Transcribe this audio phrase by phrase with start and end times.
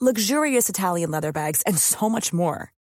[0.00, 2.72] luxurious Italian leather bags, and so much more.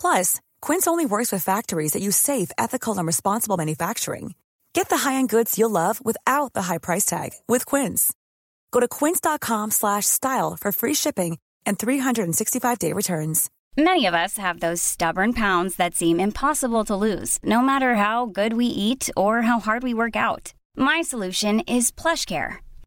[0.00, 4.34] Plus, Quince only works with factories that use safe, ethical, and responsible manufacturing.
[4.72, 8.12] Get the high-end goods you'll love without the high price tag with Quince.
[8.70, 13.50] Go to quince.com/style for free shipping and 365-day returns.
[13.76, 18.26] Many of us have those stubborn pounds that seem impossible to lose, no matter how
[18.26, 20.52] good we eat or how hard we work out.
[20.76, 22.63] My solution is PlushCare.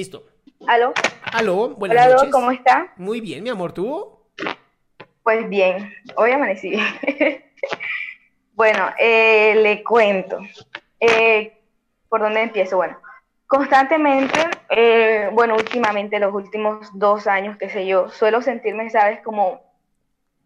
[0.00, 0.24] Listo.
[0.66, 0.94] ¿Aló?
[1.30, 2.32] Aló, buenas Hola, noches.
[2.32, 2.90] ¿cómo está?
[2.96, 4.18] Muy bien, mi amor, ¿tú?
[5.22, 6.72] Pues bien, hoy amanecí.
[8.54, 10.38] bueno, eh, le cuento.
[10.98, 11.52] Eh,
[12.08, 12.78] ¿Por dónde empiezo?
[12.78, 12.98] Bueno,
[13.46, 19.20] constantemente, eh, bueno, últimamente, los últimos dos años, qué sé yo, suelo sentirme, ¿sabes?
[19.20, 19.60] Como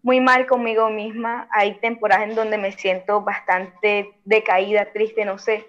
[0.03, 1.47] muy mal conmigo misma.
[1.53, 5.65] Hay temporadas en donde me siento bastante decaída, triste, no sé.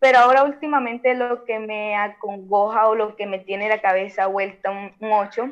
[0.00, 4.70] Pero ahora últimamente lo que me acongoja o lo que me tiene la cabeza vuelta
[4.70, 5.50] un, un ocho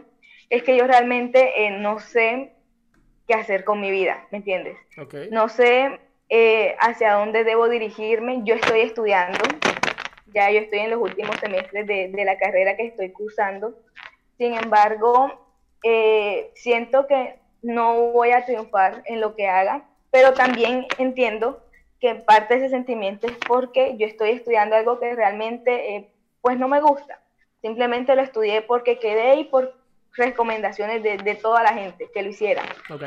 [0.51, 2.53] es que yo realmente eh, no sé
[3.27, 4.77] qué hacer con mi vida, ¿me entiendes?
[5.31, 8.41] No sé eh, hacia dónde debo dirigirme.
[8.45, 9.39] Yo estoy estudiando,
[10.35, 13.75] ya yo estoy en los últimos semestres de, de la carrera que estoy cursando.
[14.39, 15.47] Sin embargo,
[15.83, 21.63] eh, siento que no voy a triunfar en lo que haga, pero también entiendo
[22.01, 26.09] que parte de ese sentimiento es porque yo estoy estudiando algo que realmente eh,
[26.41, 27.21] pues no me gusta.
[27.61, 29.75] Simplemente lo estudié porque quedé y por
[30.15, 32.63] recomendaciones de, de toda la gente que lo hiciera.
[32.91, 33.03] Ok.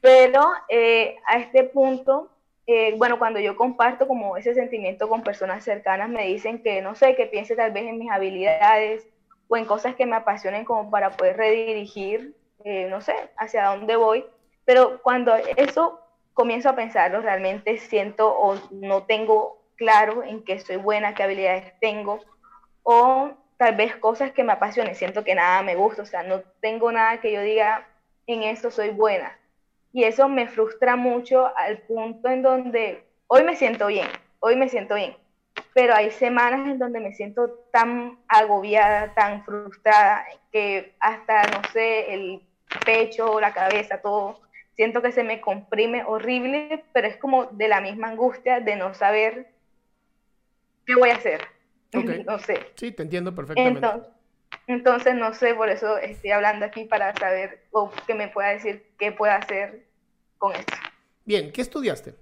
[0.00, 2.30] Pero eh, a este punto,
[2.66, 6.94] eh, bueno, cuando yo comparto como ese sentimiento con personas cercanas, me dicen que, no
[6.94, 9.08] sé, que piense tal vez en mis habilidades
[9.48, 13.96] o en cosas que me apasionen como para poder redirigir, eh, no sé, hacia dónde
[13.96, 14.24] voy.
[14.64, 16.00] Pero cuando eso
[16.36, 21.72] comienzo a pensarlo, realmente siento o no tengo claro en qué soy buena, qué habilidades
[21.80, 22.20] tengo,
[22.82, 26.42] o tal vez cosas que me apasionen, siento que nada me gusta, o sea, no
[26.60, 27.88] tengo nada que yo diga,
[28.26, 29.34] en eso soy buena.
[29.94, 34.06] Y eso me frustra mucho al punto en donde hoy me siento bien,
[34.40, 35.16] hoy me siento bien,
[35.72, 42.12] pero hay semanas en donde me siento tan agobiada, tan frustrada, que hasta, no sé,
[42.12, 42.42] el
[42.84, 44.38] pecho, la cabeza, todo,
[44.76, 48.94] siento que se me comprime horrible, pero es como de la misma angustia de no
[48.94, 49.48] saber
[50.86, 51.40] qué voy a hacer.
[51.94, 52.10] Ok.
[52.26, 52.60] no sé.
[52.76, 53.80] Sí, te entiendo perfectamente.
[53.80, 54.12] Entonces,
[54.68, 58.86] entonces, no sé, por eso estoy hablando aquí para saber o que me pueda decir
[58.98, 59.86] qué puedo hacer
[60.38, 60.74] con esto.
[61.24, 62.14] Bien, ¿qué estudiaste?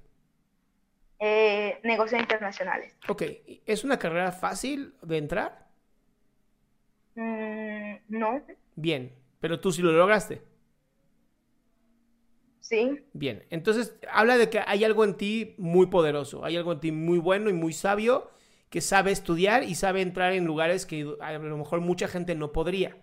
[1.20, 2.94] Eh, negocios internacionales.
[3.08, 3.22] Ok,
[3.66, 5.68] ¿es una carrera fácil de entrar?
[7.14, 8.42] Mm, no,
[8.76, 10.42] Bien, pero tú sí lo lograste.
[12.68, 16.80] Sí, Bien, entonces habla de que hay algo en ti muy poderoso, hay algo en
[16.80, 18.30] ti muy bueno y muy sabio
[18.70, 22.50] que sabe estudiar y sabe entrar en lugares que a lo mejor mucha gente no
[22.52, 22.96] podría.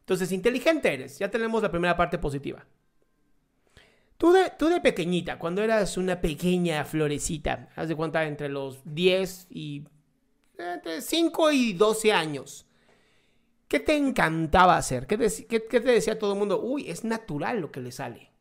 [0.00, 2.66] Entonces, inteligente eres, ya tenemos la primera parte positiva.
[4.18, 8.80] Tú de, tú de pequeñita, cuando eras una pequeña florecita, haz de cuenta entre los
[8.84, 9.84] 10 y
[10.58, 12.66] entre 5 y 12 años,
[13.68, 15.06] ¿qué te encantaba hacer?
[15.08, 16.60] ¿Qué, dec- qué- qué te decía todo el mundo?
[16.62, 18.31] Uy, es natural lo que le sale.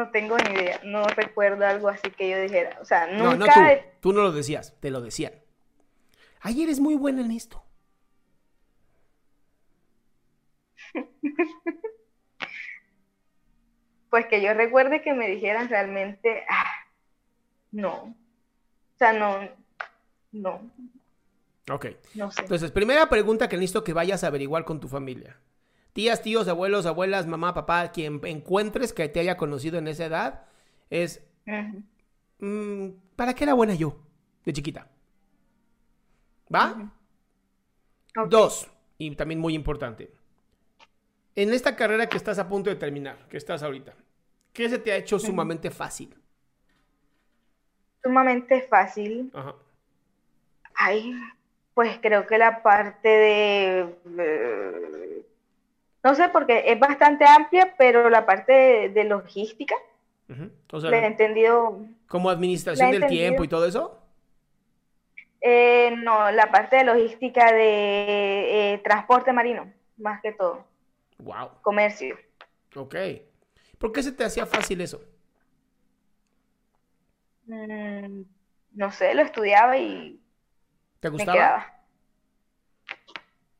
[0.00, 3.46] No tengo ni idea, no recuerdo algo así que yo dijera, o sea, No, nunca,
[3.46, 3.60] no tú.
[4.00, 5.34] Tú no lo decías, te lo decían.
[6.40, 7.62] Ay, eres muy buena en esto.
[14.10, 16.64] pues que yo recuerde que me dijeran realmente, ah,
[17.72, 18.14] no, o
[18.98, 19.48] sea, no,
[20.32, 20.70] no,
[21.70, 21.86] Ok.
[22.14, 22.40] no sé.
[22.42, 25.36] Entonces, primera pregunta que necesito que vayas a averiguar con tu familia.
[25.92, 30.46] Tías, tíos, abuelos, abuelas, mamá, papá, quien encuentres que te haya conocido en esa edad,
[30.88, 31.22] es,
[32.38, 33.96] mm, ¿para qué era buena yo
[34.44, 34.88] de chiquita?
[36.54, 36.92] ¿Va?
[38.28, 40.12] Dos, y también muy importante.
[41.36, 43.94] En esta carrera que estás a punto de terminar, que estás ahorita,
[44.52, 46.14] ¿qué se te ha hecho sumamente fácil?
[48.02, 49.30] Sumamente fácil.
[49.34, 49.54] Ajá.
[50.74, 51.14] Ay,
[51.74, 53.94] pues creo que la parte de...
[56.02, 59.74] no sé, porque es bastante amplia, pero la parte de, de logística,
[60.28, 60.50] Ujú.
[60.72, 61.86] O sea, la he entendido...
[62.06, 63.20] como administración del entendido.
[63.20, 64.02] tiempo y todo eso.
[65.40, 70.66] eh, no, la parte de logística de eh, transporte marino, más que todo,
[71.18, 71.50] Wow.
[71.62, 72.16] comercio.
[72.76, 72.94] Ok.
[73.78, 75.00] ¿Por qué se te hacía fácil eso?
[77.46, 78.22] Mm,
[78.72, 80.20] no sé, lo estudiaba y
[81.00, 81.34] ¿Te me gustaba?
[81.34, 81.66] quedaba.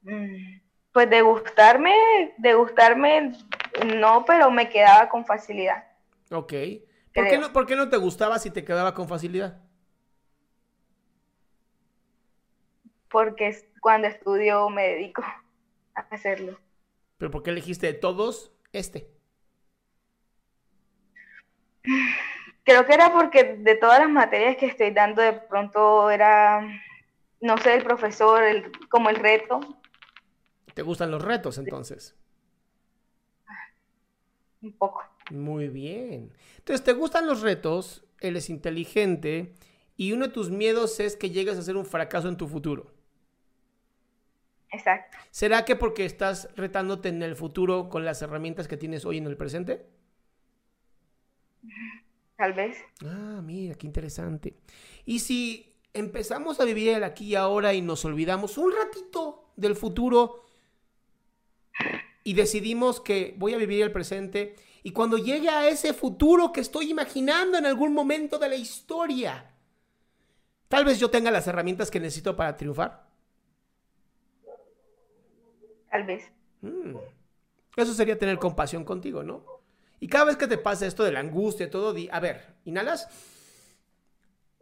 [0.04, 0.60] Mm,
[0.92, 1.94] Pues de gustarme,
[2.36, 3.32] de gustarme,
[3.96, 5.84] no, pero me quedaba con facilidad.
[6.30, 6.52] Ok.
[7.14, 9.60] ¿Por qué, no, ¿Por qué no te gustaba si te quedaba con facilidad?
[13.10, 15.22] porque cuando estudio me dedico
[15.94, 16.58] a hacerlo.
[17.18, 19.10] ¿Pero por qué elegiste de todos este?
[22.64, 26.62] Creo que era porque de todas las materias que estoy dando, de pronto era,
[27.40, 29.60] no sé, el profesor, el, como el reto,
[30.74, 32.16] ¿Te gustan los retos entonces?
[34.62, 35.02] un poco.
[35.30, 36.32] Muy bien.
[36.58, 38.04] Entonces, ¿te gustan los retos?
[38.20, 39.54] Eres inteligente
[39.96, 42.92] y uno de tus miedos es que llegues a ser un fracaso en tu futuro.
[44.72, 45.18] Exacto.
[45.30, 49.26] ¿Será que porque estás retándote en el futuro con las herramientas que tienes hoy en
[49.26, 49.86] el presente?
[52.36, 52.78] Tal vez.
[53.04, 54.54] Ah, mira, qué interesante.
[55.04, 59.74] Y si empezamos a vivir el aquí y ahora y nos olvidamos un ratito del
[59.76, 60.44] futuro
[62.24, 66.60] y decidimos que voy a vivir el presente y cuando llegue a ese futuro que
[66.60, 69.50] estoy imaginando en algún momento de la historia,
[70.68, 73.08] tal vez yo tenga las herramientas que necesito para triunfar.
[75.90, 76.30] Tal vez.
[76.62, 76.96] Mm.
[77.76, 79.44] Eso sería tener compasión contigo, ¿no?
[79.98, 82.54] Y cada vez que te pasa esto de la angustia y todo, di, a ver,
[82.64, 83.08] inhalas.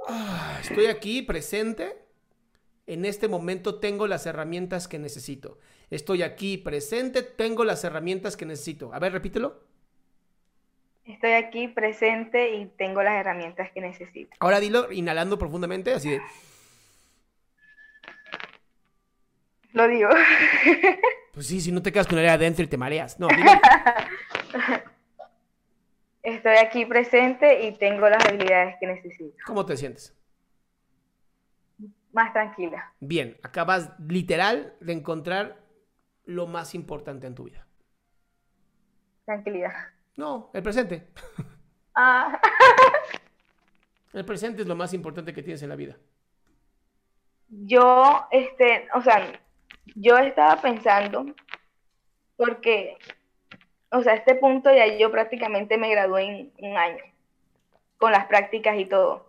[0.06, 1.97] Ah, estoy aquí presente.
[2.88, 5.58] En este momento tengo las herramientas que necesito.
[5.90, 8.94] Estoy aquí presente, tengo las herramientas que necesito.
[8.94, 9.62] A ver, repítelo.
[11.04, 14.34] Estoy aquí presente y tengo las herramientas que necesito.
[14.40, 16.22] Ahora dilo inhalando profundamente, así de.
[19.72, 20.08] Lo digo.
[21.34, 23.20] Pues sí, si no te quedas con el aire adentro y te mareas.
[23.20, 23.52] No, dilo.
[26.24, 29.36] Estoy aquí presente y tengo las habilidades que necesito.
[29.46, 30.17] ¿Cómo te sientes?
[32.12, 32.92] Más tranquila.
[33.00, 35.58] Bien, acabas literal de encontrar
[36.24, 37.66] lo más importante en tu vida.
[39.24, 39.72] Tranquilidad.
[40.16, 41.08] No, el presente.
[41.94, 42.40] Ah,
[44.12, 45.96] El presente es lo más importante que tienes en la vida.
[47.50, 49.32] yo, este, o sea,
[49.94, 51.26] yo estaba pensando,
[52.36, 52.96] porque,
[53.90, 57.02] o sea, a este punto ya yo prácticamente me gradué en un año,
[57.96, 59.28] con las prácticas y todo.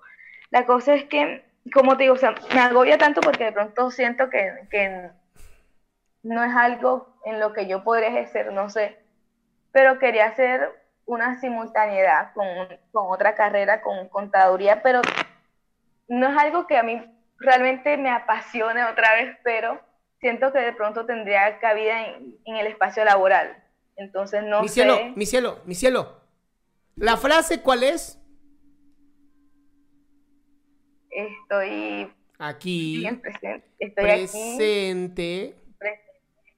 [0.49, 3.91] La cosa es que, como te digo, o sea, me agobia tanto porque de pronto
[3.91, 5.09] siento que, que
[6.23, 8.97] no es algo en lo que yo podría ejercer, no sé,
[9.71, 10.71] pero quería hacer
[11.05, 12.45] una simultaneidad con,
[12.91, 15.01] con otra carrera, con contaduría, pero
[16.07, 17.03] no es algo que a mí
[17.37, 19.79] realmente me apasione otra vez, pero
[20.19, 23.63] siento que de pronto tendría cabida en, en el espacio laboral.
[23.95, 26.21] Entonces no mi sé, cielo, mi cielo, mi cielo.
[26.95, 28.18] ¿La frase cuál es?
[31.27, 35.55] Estoy Aquí, bien presente, estoy aquí, presente.
[35.77, 36.03] presente,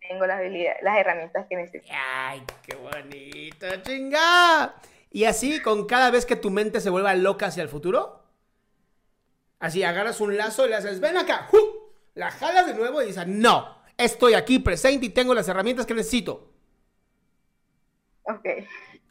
[0.08, 1.92] tengo las habilidades, las herramientas que necesito.
[1.92, 4.76] Ay, qué bonito, chinga.
[5.10, 8.24] Y así, con cada vez que tu mente se vuelva loca hacia el futuro,
[9.60, 11.58] así agarras un lazo y le haces, ven acá, ¡ju!
[12.14, 15.94] la jalas de nuevo y dices, no, estoy aquí presente y tengo las herramientas que
[15.94, 16.52] necesito.
[18.24, 18.46] Ok,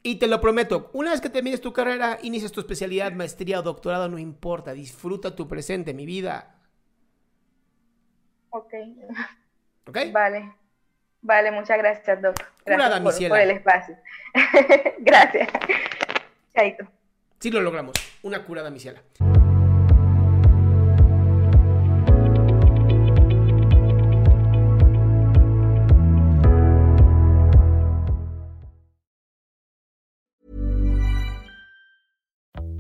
[0.03, 3.63] Y te lo prometo, una vez que termines tu carrera, inicias tu especialidad, maestría o
[3.63, 6.55] doctorado, no importa, disfruta tu presente, mi vida.
[8.51, 8.75] ok,
[9.87, 9.99] ¿Ok?
[10.13, 10.55] vale.
[11.23, 12.35] Vale, muchas gracias, Doc.
[12.65, 13.97] Curada, Gracias mi por, por el espacio.
[15.01, 15.49] gracias.
[16.55, 16.87] Chaito.
[17.39, 17.95] Sí lo logramos.
[18.23, 19.03] Una curada misiela.